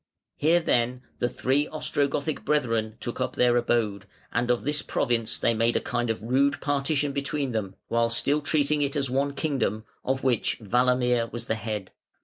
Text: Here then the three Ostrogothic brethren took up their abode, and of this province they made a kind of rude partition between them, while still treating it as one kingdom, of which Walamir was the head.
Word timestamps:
Here 0.35 0.59
then 0.59 1.03
the 1.19 1.29
three 1.29 1.67
Ostrogothic 1.67 2.43
brethren 2.43 2.97
took 2.99 3.21
up 3.21 3.35
their 3.35 3.55
abode, 3.55 4.07
and 4.33 4.49
of 4.49 4.63
this 4.63 4.81
province 4.81 5.37
they 5.37 5.53
made 5.53 5.75
a 5.75 5.79
kind 5.79 6.09
of 6.09 6.23
rude 6.23 6.59
partition 6.59 7.11
between 7.11 7.51
them, 7.51 7.75
while 7.87 8.09
still 8.09 8.41
treating 8.41 8.81
it 8.81 8.95
as 8.95 9.11
one 9.11 9.33
kingdom, 9.35 9.83
of 10.03 10.23
which 10.23 10.57
Walamir 10.59 11.31
was 11.31 11.45
the 11.45 11.53
head. 11.53 11.91